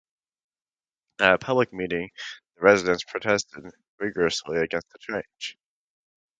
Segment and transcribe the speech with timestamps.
[1.19, 2.09] At a public meeting
[2.55, 3.65] the residents protested
[3.99, 5.59] vigorously against the change.